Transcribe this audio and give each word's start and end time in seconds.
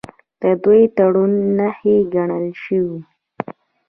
د 0.41 0.43
دوی 0.63 0.81
ټرور 0.95 1.31
نښې 1.57 1.95
ګڼلی 2.13 2.53
شو. 2.63 2.83